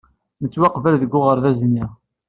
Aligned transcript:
Nettwaqbel 0.41 0.95
deg 1.01 1.11
uɣerbaz-nni. 1.19 1.85